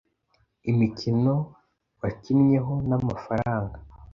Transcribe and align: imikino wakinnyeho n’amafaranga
imikino 0.71 1.33
wakinnyeho 2.01 2.73
n’amafaranga 2.89 3.77